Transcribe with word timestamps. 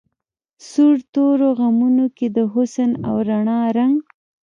سور 0.69 0.95
تورو 1.13 1.49
غمونو 1.59 2.05
کی 2.17 2.27
د 2.35 2.37
حسن 2.53 2.91
او 3.07 3.15
رڼا 3.27 3.59
رنګ 3.77 3.97